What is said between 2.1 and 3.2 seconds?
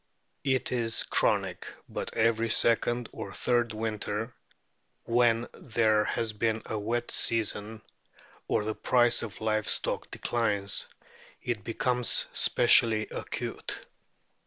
every second